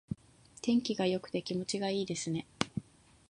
[0.63, 2.47] 天気が良くて気持ちがいいですね。